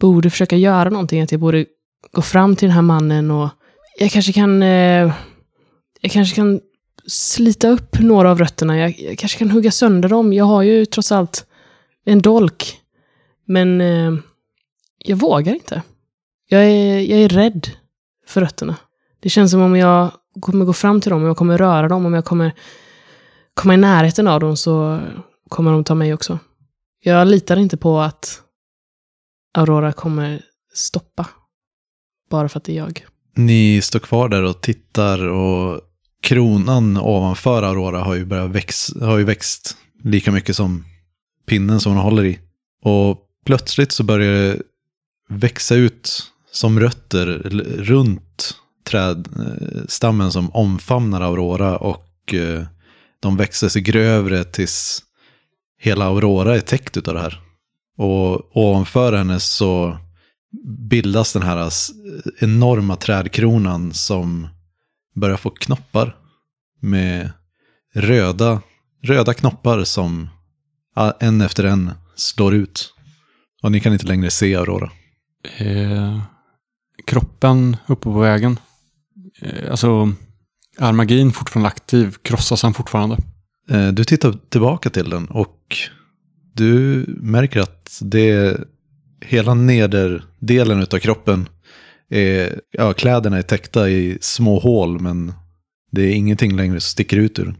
[0.00, 1.66] borde försöka göra någonting, att jag borde
[2.12, 3.48] gå fram till den här mannen och
[3.98, 5.12] jag kanske kan, eh,
[6.00, 6.60] jag kanske kan
[7.06, 10.32] slita upp några av rötterna, jag, jag kanske kan hugga sönder dem.
[10.32, 11.46] Jag har ju trots allt
[12.04, 12.80] en dolk.
[13.44, 14.14] Men eh,
[14.98, 15.82] jag vågar inte.
[16.48, 17.68] Jag är, jag är rädd
[18.26, 18.76] för rötterna.
[19.20, 22.06] Det känns som om jag kommer gå fram till dem, om jag kommer röra dem,
[22.06, 22.52] om jag kommer
[23.54, 25.00] komma i närheten av dem så
[25.48, 26.38] kommer de ta mig också.
[27.02, 28.40] Jag litar inte på att
[29.54, 30.42] Aurora kommer
[30.74, 31.26] stoppa.
[32.30, 33.04] Bara för att det är jag.
[33.36, 35.80] Ni står kvar där och tittar och
[36.22, 40.84] kronan ovanför Aurora har ju börjat väx, har ju växt lika mycket som
[41.46, 42.38] pinnen som hon håller i.
[42.82, 44.62] Och plötsligt så börjar det
[45.28, 47.26] växa ut som rötter
[47.78, 48.54] runt
[48.84, 52.64] trädstammen eh, som omfamnar Aurora och eh,
[53.20, 55.02] de växer sig grövre tills
[55.78, 57.40] hela Aurora är täckt av det här.
[57.96, 59.98] Och ovanför henne så
[60.90, 61.70] bildas den här
[62.40, 64.48] enorma trädkronan som
[65.14, 66.16] börjar få knoppar
[66.80, 67.30] med
[67.94, 68.60] röda,
[69.02, 70.28] röda knoppar som
[71.20, 72.93] en efter en slår ut.
[73.64, 74.90] Och ni kan inte längre se Aurora.
[75.58, 76.20] Eh,
[77.06, 78.58] kroppen uppe på vägen.
[79.42, 80.12] Eh, alltså,
[80.78, 82.16] är magin fortfarande aktiv?
[82.22, 83.16] Krossas han fortfarande?
[83.70, 85.76] Eh, Du tittar tillbaka till den och
[86.52, 88.60] du märker att det
[89.20, 91.48] hela nederdelen av kroppen
[92.10, 95.32] är, ja, kläderna är täckta i små hål men
[95.90, 97.56] det är ingenting längre som sticker ut ur den.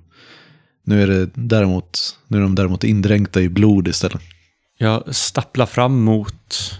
[0.84, 4.20] Nu är, det däremot, nu är de däremot indränkta i blod istället.
[4.78, 6.72] Jag stapplar fram mot,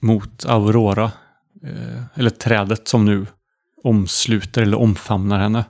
[0.00, 1.12] mot Aurora.
[1.64, 3.26] eh, eller trädet som nu
[3.84, 5.64] omsluter eller omfamnar henne.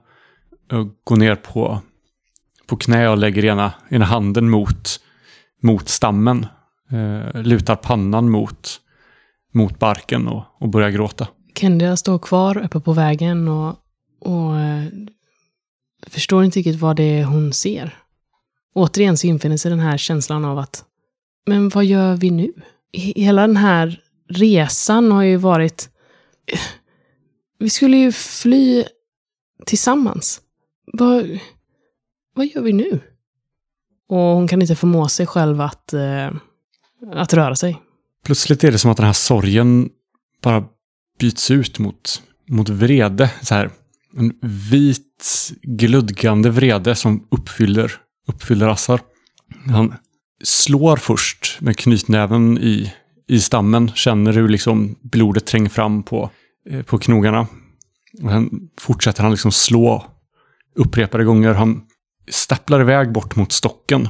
[0.70, 1.80] Jag går ner på,
[2.66, 5.00] på knä och lägger ena, ena handen mot,
[5.62, 6.46] mot stammen.
[6.90, 8.80] Eh, lutar pannan mot,
[9.54, 11.26] mot barken och, och börjar gråta.
[11.54, 13.76] Kendia står kvar uppe på vägen och,
[14.20, 14.84] och eh,
[16.06, 17.96] förstår inte riktigt vad det är hon ser.
[18.74, 20.84] Återigen så infinner sig den här känslan av att,
[21.50, 22.52] men vad gör vi nu?
[22.92, 25.88] Hela den här resan har ju varit,
[27.58, 28.84] vi skulle ju fly
[29.66, 30.40] tillsammans.
[30.92, 31.38] Vad,
[32.34, 33.00] vad gör vi nu?
[34.08, 36.30] Och hon kan inte förmå sig själv att, eh,
[37.12, 37.82] att röra sig.
[38.24, 39.90] Plötsligt är det som att den här sorgen
[40.42, 40.64] bara
[41.18, 43.30] byts ut mot, mot vrede.
[43.42, 43.70] Så här,
[44.16, 44.32] en
[44.70, 47.92] vit, glödgande vrede som uppfyller,
[48.28, 49.00] uppfyller Assar.
[49.66, 49.94] Han
[50.42, 52.92] slår först med knytnäven i,
[53.28, 56.30] i stammen, känner hur liksom blodet tränger fram på,
[56.70, 57.46] eh, på knogarna.
[58.22, 60.06] Och sen fortsätter han liksom slå
[60.74, 61.54] upprepade gånger.
[61.54, 61.82] Han
[62.30, 64.08] stapplar iväg bort mot stocken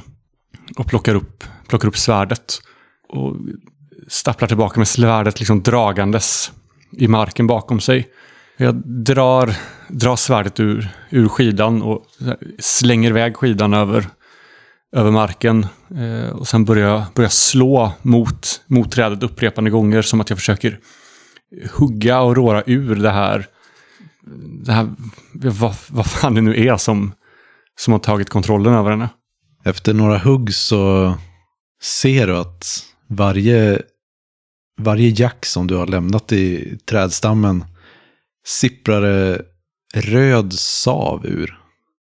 [0.77, 2.61] och plockar upp, plockar upp svärdet.
[3.09, 3.35] Och
[4.07, 6.51] stapplar tillbaka med svärdet liksom dragandes
[6.91, 8.07] i marken bakom sig.
[8.57, 9.53] Jag drar,
[9.87, 12.05] drar svärdet ur, ur skidan och
[12.59, 14.07] slänger iväg skidan över,
[14.91, 15.67] över marken.
[15.95, 20.39] Eh, och sen börjar jag börjar slå mot, mot trädet upprepande gånger som att jag
[20.39, 20.79] försöker
[21.71, 23.45] hugga och råra ur det här,
[24.63, 24.89] det här
[25.33, 27.13] vad, vad fan det nu är som,
[27.79, 29.09] som har tagit kontrollen över henne.
[29.63, 31.13] Efter några hugg så
[31.81, 33.81] ser du att varje,
[34.79, 37.65] varje jack som du har lämnat i trädstammen
[38.45, 39.41] sipprar det
[39.95, 41.57] röd sav ur.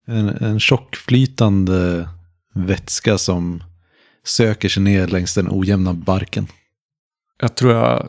[0.07, 2.09] En, en tjockflytande
[2.65, 3.63] vätska som
[4.23, 6.47] söker sig ner längs den ojämna barken.
[7.41, 8.07] Jag tror jag,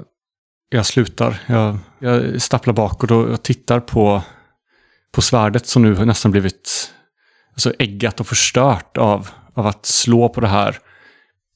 [0.69, 1.43] jag slutar.
[1.47, 4.23] Jag, jag stapplar bakåt och jag tittar på,
[5.13, 6.93] på svärdet som nu har nästan blivit
[7.51, 10.79] alltså äggat och förstört av, av att slå på det här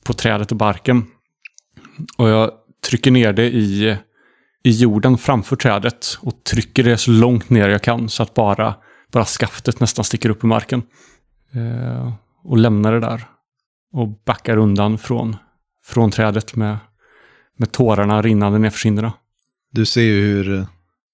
[0.05, 1.07] på trädet och barken.
[2.19, 2.51] Och jag
[2.89, 3.97] trycker ner det i,
[4.65, 8.75] i jorden framför trädet och trycker det så långt ner jag kan så att bara,
[9.13, 10.83] bara skaftet nästan sticker upp i marken.
[11.55, 12.13] Eh,
[12.45, 13.29] och lämnar det där.
[13.93, 15.37] Och backar undan från,
[15.85, 16.79] från trädet med,
[17.57, 19.13] med tårarna rinnande nerför kinderna.
[19.73, 20.67] Du ser ju hur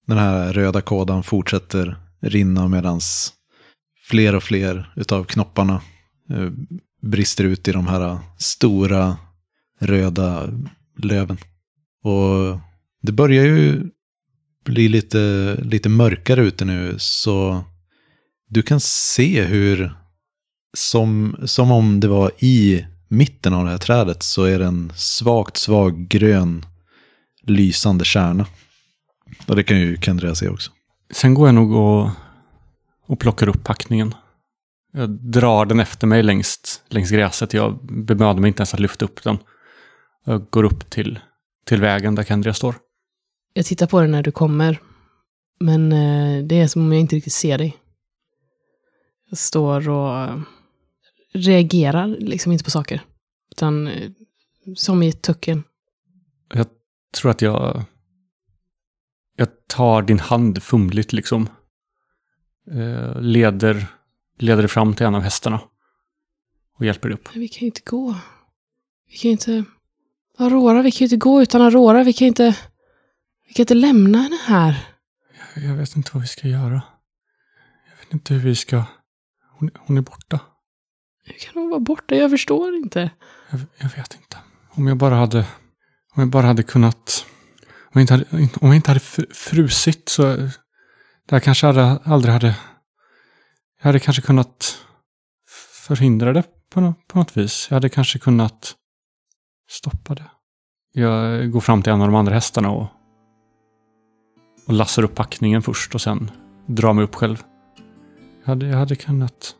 [0.06, 3.00] den här röda kådan fortsätter rinna medan
[4.08, 5.82] fler och fler utav knopparna
[6.30, 6.50] eh,
[7.02, 9.16] brister ut i de här stora
[9.78, 10.48] röda
[10.96, 11.38] löven.
[12.02, 12.60] Och
[13.02, 13.90] det börjar ju
[14.64, 17.64] bli lite, lite mörkare ute nu så
[18.48, 19.99] du kan se hur
[20.72, 24.92] som, som om det var i mitten av det här trädet så är det en
[24.96, 26.64] svagt, svag grön
[27.42, 28.46] lysande kärna.
[29.46, 30.70] Och det kan ju Kendria se också.
[31.10, 32.10] Sen går jag nog och,
[33.06, 34.14] och plockar upp packningen.
[34.92, 37.54] Jag drar den efter mig längs, längs gräset.
[37.54, 39.38] Jag bemödar mig inte ens att lyfta upp den.
[40.24, 41.18] Jag går upp till,
[41.64, 42.74] till vägen där Kendria står.
[43.52, 44.80] Jag tittar på dig när du kommer.
[45.60, 47.76] Men eh, det är som om jag inte riktigt ser dig.
[49.30, 50.28] Jag står och
[51.32, 53.02] reagerar liksom inte på saker.
[53.50, 54.10] Utan eh,
[54.76, 55.64] som i tucken.
[56.54, 56.66] Jag
[57.14, 57.84] tror att jag...
[59.36, 61.48] Jag tar din hand fumligt liksom.
[62.70, 63.86] Eh, leder,
[64.38, 65.60] leder fram till en av hästarna.
[66.78, 67.28] Och hjälper dig upp.
[67.32, 68.16] Men vi kan ju inte gå.
[69.06, 69.64] Vi kan ju inte...
[70.38, 72.04] Aurora, vi kan ju inte gå utan Aurora.
[72.04, 72.56] Vi kan inte...
[73.48, 74.88] Vi kan inte lämna henne här.
[75.54, 76.82] Jag, jag vet inte vad vi ska göra.
[77.90, 78.84] Jag vet inte hur vi ska...
[79.58, 80.40] Hon, hon är borta.
[81.32, 82.14] Hur kan hon vara borta?
[82.14, 83.10] Jag förstår inte.
[83.50, 84.38] Jag, jag vet inte.
[84.70, 85.38] Om jag bara hade...
[86.14, 87.26] Om jag bara hade kunnat...
[87.82, 88.24] Om jag inte hade,
[88.60, 89.00] om jag inte hade
[89.34, 90.22] frusit så...
[91.26, 92.56] Det här kanske aldrig, aldrig hade...
[93.78, 94.78] Jag hade kanske kunnat
[95.86, 97.66] förhindra det på, nå- på något vis.
[97.70, 98.74] Jag hade kanske kunnat
[99.70, 100.30] stoppa det.
[100.92, 102.86] Jag går fram till en av de andra hästarna och,
[104.66, 106.30] och lassar upp packningen först och sen
[106.66, 107.42] drar mig upp själv.
[108.40, 109.54] Jag hade, jag hade kunnat,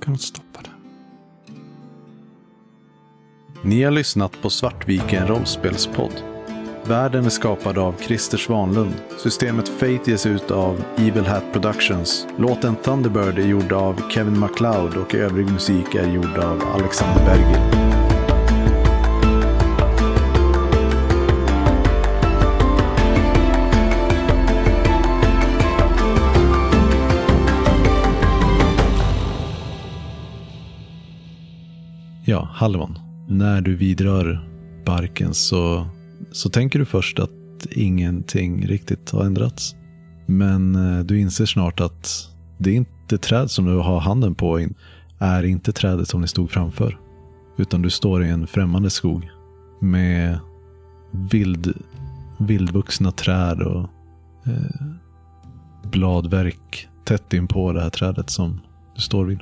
[0.00, 0.71] kunnat stoppa det.
[3.64, 6.12] Ni har lyssnat på Svartviken rollspelspodd.
[6.84, 8.94] Världen är skapad av Christer Svanlund.
[9.18, 12.26] Systemet Fate ges ut av Evil Hat Productions.
[12.38, 17.92] Låten Thunderbird är gjord av Kevin MacLeod och övrig musik är gjord av Alexander Berger.
[32.24, 33.11] Ja, Halvon.
[33.28, 34.48] När du vidrör
[34.84, 35.86] barken så,
[36.32, 39.74] så tänker du först att ingenting riktigt har ändrats.
[40.26, 44.68] Men eh, du inser snart att det är inte träd som du har handen på
[45.18, 46.98] är inte trädet som ni stod framför.
[47.56, 49.30] Utan du står i en främmande skog
[49.80, 50.38] med
[51.10, 51.74] vild,
[52.38, 53.88] vildvuxna träd och
[54.46, 54.86] eh,
[55.90, 58.60] bladverk tätt in på det här trädet som
[58.94, 59.40] du står vid.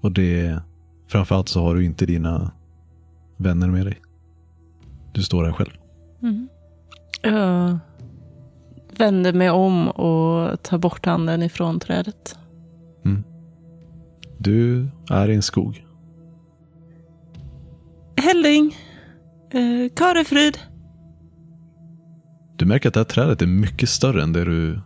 [0.00, 0.60] Och det
[1.08, 2.50] framförallt så har du inte dina
[3.38, 4.00] vänner med dig.
[5.12, 5.70] Du står där själv.
[7.22, 7.78] Jag
[8.98, 12.38] vänder mig om och tar bort handen ifrån trädet.
[14.38, 15.86] Du är i en skog.
[18.16, 18.76] Hälling!
[19.50, 20.58] Eh, Karefrid!
[22.56, 24.80] Du märker att det här trädet är mycket större än det du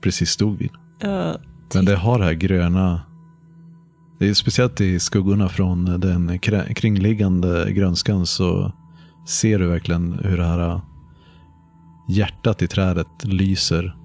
[0.00, 0.70] precis stod vid.
[1.74, 3.00] Men det har det här gröna.
[4.18, 6.38] Det är speciellt i skuggorna från den
[6.74, 8.72] kringliggande grönskan så
[9.26, 10.80] ser du verkligen hur det här äh,
[12.08, 13.96] hjärtat i trädet lyser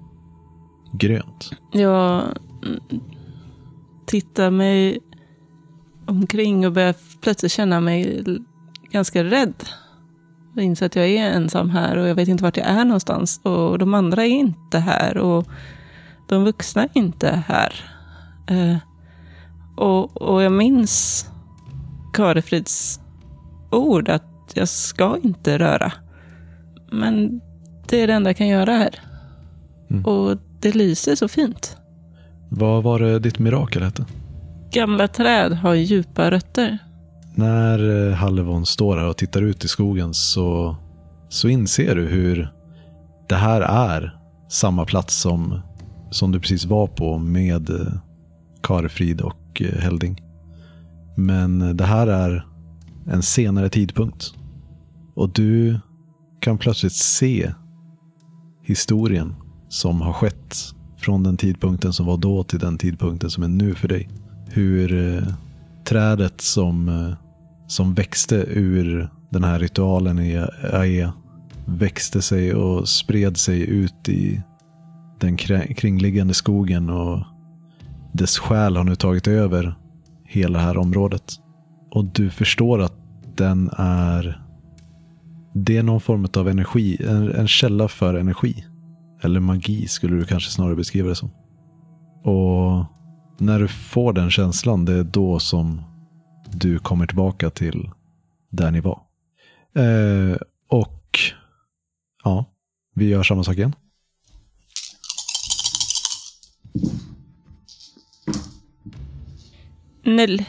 [0.92, 1.50] grönt.
[1.72, 2.22] Jag
[2.64, 2.80] mm,
[4.06, 4.98] tittar mig
[6.06, 8.24] omkring och börjar plötsligt känna mig
[8.90, 9.54] ganska rädd.
[10.54, 13.40] Jag inser att jag är ensam här och jag vet inte vart jag är någonstans.
[13.42, 15.48] Och de andra är inte här och
[16.28, 17.72] de vuxna är inte här.
[18.46, 18.76] Äh,
[19.76, 21.26] och, och jag minns
[22.12, 23.00] Karefrids
[23.70, 25.92] ord att jag ska inte röra.
[26.92, 27.40] Men
[27.88, 29.00] det är det enda jag kan göra här.
[29.90, 30.04] Mm.
[30.04, 31.76] Och det lyser så fint.
[32.48, 34.04] Vad var det ditt mirakel hette?
[34.70, 36.78] Gamla träd har djupa rötter.
[37.34, 40.76] När eh, Halvon står här och tittar ut i skogen så,
[41.28, 42.52] så inser du hur
[43.28, 45.60] det här är samma plats som,
[46.10, 47.92] som du precis var på med eh,
[48.62, 49.20] Karefrid
[49.54, 50.20] och eh, Helding.
[51.16, 52.46] Men eh, det här är
[53.06, 54.34] en senare tidpunkt.
[55.14, 55.78] Och du
[56.40, 57.52] kan plötsligt se
[58.62, 59.34] historien
[59.68, 60.56] som har skett
[60.98, 64.08] från den tidpunkten som var då till den tidpunkten som är nu för dig.
[64.48, 65.34] Hur eh,
[65.84, 67.14] trädet som, eh,
[67.66, 71.12] som växte ur den här ritualen i Aea
[71.66, 74.42] växte sig och spred sig ut i
[75.20, 77.22] den kringliggande skogen och
[78.14, 79.74] dess själ har nu tagit över
[80.24, 81.32] hela det här området.
[81.90, 82.94] Och du förstår att
[83.36, 84.40] den är
[85.54, 88.64] det är någon form av energi, en, en källa för energi.
[89.22, 91.30] Eller magi skulle du kanske snarare beskriva det som.
[92.24, 92.84] Och
[93.38, 95.82] när du får den känslan, det är då som
[96.52, 97.90] du kommer tillbaka till
[98.50, 99.00] där ni var.
[99.74, 100.36] Eh,
[100.68, 101.18] och
[102.24, 102.44] ja,
[102.94, 103.74] vi gör samma sak igen.
[110.04, 110.44] Null.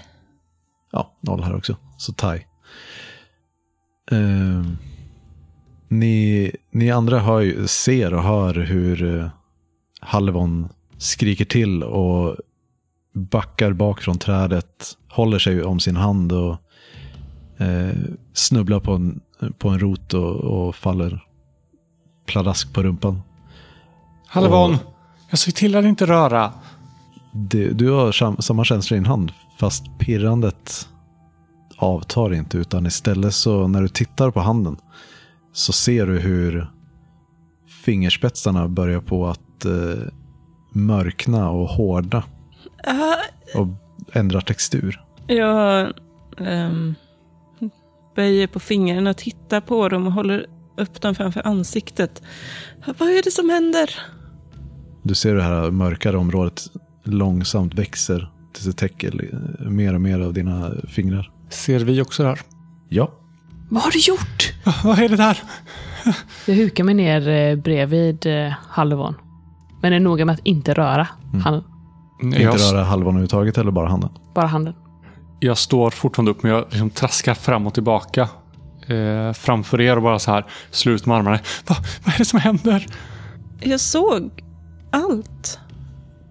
[0.92, 1.76] Ja, noll här också.
[1.98, 2.46] Så tie.
[4.12, 4.64] Eh,
[5.88, 9.30] ni, ni andra hör, ju- ser och hör hur eh,
[10.00, 12.36] Halvon skriker till och
[13.14, 16.58] backar bak från trädet, håller sig om sin hand och
[17.58, 17.96] eh,
[18.34, 19.22] snubblar på en,
[19.58, 21.24] på en rot och, och faller
[22.26, 23.22] pladask på rumpan.
[24.28, 24.74] Halvon!
[24.74, 24.80] Och-
[25.30, 26.54] Jag ju till att inte röra.
[27.34, 30.88] Det, du har sam, samma känsla i din hand, fast pirrandet
[31.78, 34.78] avtar inte, utan istället så när du tittar på handen
[35.54, 36.68] så ser du hur
[37.86, 40.08] fingerspetsarna börjar på att eh,
[40.74, 42.24] mörkna och hårda
[42.88, 43.16] Ah,
[43.60, 43.68] och
[44.14, 45.04] ändra textur.
[45.28, 45.94] jag
[46.38, 46.96] ehm,
[48.16, 50.46] böjer på fingrarna tittar på dem och håller
[50.78, 52.22] upp dem framför ansiktet.
[52.98, 53.90] Vad är det som händer?
[55.04, 56.62] Du ser det här mörkare området
[57.04, 59.40] långsamt växer tills det täcker
[59.70, 61.32] mer och mer av dina fingrar.
[61.50, 62.40] Ser vi också där?
[62.90, 63.12] Ja,
[63.70, 64.54] Vad har du gjort?
[64.84, 65.40] Vad är det där?
[66.46, 69.16] Jag hukar mig ner eh, bredvid eh, Halvon.
[69.82, 71.08] Men är noga med att inte röra
[71.44, 71.64] han,
[72.22, 74.10] inte Jag, röra halvan överhuvudtaget eller bara handen.
[74.36, 74.74] bara handen.
[75.40, 78.22] jag står fortfarande upp men jag liksom traskar fram och tillbaka.
[78.88, 81.40] Eh, framför er och bara så här slut med armarna.
[81.68, 81.76] Va,
[82.06, 82.88] vad är det som händer?
[83.62, 84.44] Jag såg
[84.92, 85.60] allt.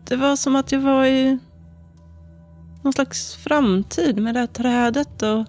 [0.09, 1.39] Det var som att jag var i
[2.85, 5.23] någon slags framtid med det här trädet.
[5.23, 5.47] Och,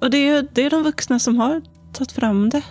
[0.00, 1.62] och det, är, det är de vuxna som har
[1.92, 2.62] tagit fram det.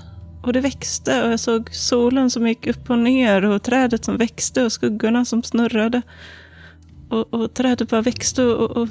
[0.44, 4.18] Och det växte och jag såg solen som gick upp och ner och trädet som
[4.18, 6.02] växte och skuggorna som snurrade.
[7.10, 8.90] Och, och trädet bara växte och, och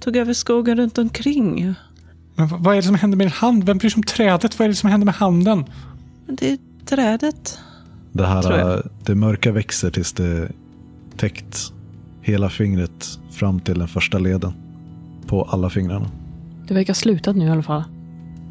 [0.00, 1.74] tog över skogen runt omkring.
[2.34, 3.64] Men vad är det som händer med din hand?
[3.64, 4.58] Vem bryr sig om trädet?
[4.58, 5.64] Vad är det som händer med handen?
[6.26, 7.58] Det är trädet.
[8.12, 10.52] Det här, det mörka växer tills det
[11.16, 11.72] täckt
[12.22, 14.52] hela fingret fram till den första leden
[15.26, 16.10] på alla fingrarna.
[16.68, 17.84] Det verkar slutat nu i alla fall.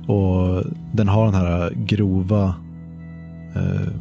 [0.08, 2.56] Och den har den här grova
[3.56, 3.92] eh,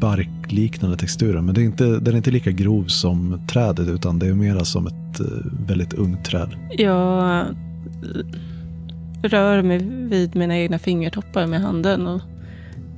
[0.00, 1.44] barkliknande texturen.
[1.44, 4.64] Men det är inte, den är inte lika grov som trädet utan det är mera
[4.64, 5.26] som ett eh,
[5.66, 6.56] väldigt ungt träd.
[6.70, 7.46] Jag eh,
[9.22, 12.20] rör mig vid mina egna fingertoppar med handen och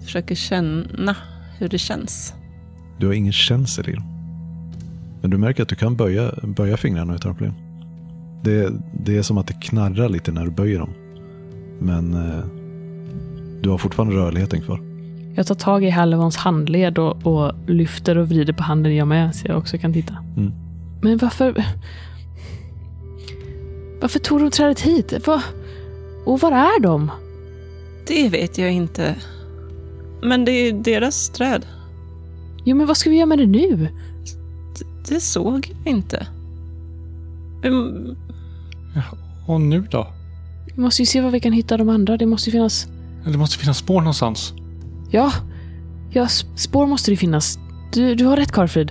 [0.04, 1.16] försöker känna
[1.58, 2.34] hur det känns.
[2.98, 4.11] Du har ingen känsel i dem.
[5.22, 7.54] Men du märker att du kan böja, böja fingrarna utan problem.
[8.42, 8.72] Det,
[9.04, 10.90] det är som att det knarrar lite när du böjer dem.
[11.78, 12.44] Men eh,
[13.60, 14.80] du har fortfarande rörligheten kvar.
[15.34, 19.34] Jag tar tag i Halvons handled och, och lyfter och vrider på handen jag med
[19.34, 20.16] så jag också kan titta.
[20.36, 20.52] Mm.
[21.02, 21.64] Men varför...
[24.00, 25.26] Varför tog de trädet hit?
[25.26, 25.42] Va?
[26.26, 27.10] Och var är de?
[28.06, 29.14] Det vet jag inte.
[30.22, 31.66] Men det är deras träd.
[32.64, 33.88] Jo, men vad ska vi göra med det nu?
[35.08, 36.26] Det, såg jag inte.
[37.64, 38.16] Mm,
[39.46, 40.06] Och nu då?
[40.76, 42.16] Vi måste ju se var vi kan hitta de andra.
[42.16, 42.86] Det måste ju finnas...
[43.24, 44.54] Det måste finnas spår någonstans.
[45.10, 45.32] Ja,
[46.10, 47.58] ja spår måste det finnas.
[47.92, 48.90] Du, du har rätt, Karlfrid.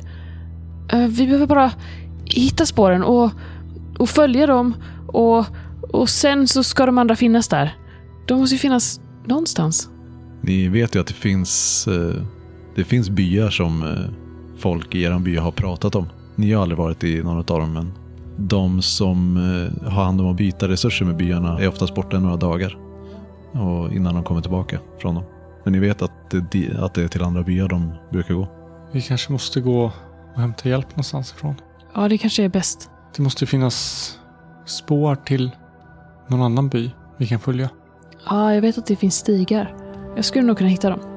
[0.91, 1.71] Eh, vi behöver bara
[2.25, 3.31] hitta spåren och,
[3.99, 4.73] och följa dem.
[5.07, 5.45] Och,
[5.81, 7.75] och sen så ska de andra finnas där.
[8.27, 9.89] De måste ju finnas någonstans.
[10.41, 12.21] Ni vet ju att det finns, eh,
[12.75, 14.20] det finns byar som eh,
[14.61, 16.09] folk i er by har pratat om.
[16.35, 17.93] Ni har aldrig varit i någon av dem, men
[18.37, 22.37] de som eh, har hand om att byta resurser med byarna är oftast borta några
[22.37, 22.77] dagar.
[23.51, 25.23] Och innan de kommer tillbaka från dem.
[25.63, 28.47] Men ni vet att det, att det är till andra byar de brukar gå.
[28.91, 29.91] Vi kanske måste gå
[30.35, 31.55] och hämta hjälp någonstans ifrån.
[31.93, 32.89] Ja, det kanske är bäst.
[33.15, 34.19] Det måste finnas
[34.65, 35.51] spår till
[36.27, 37.69] någon annan by vi kan följa.
[38.29, 39.75] Ja, jag vet att det finns stigar.
[40.15, 41.10] Jag skulle nog kunna hitta dem.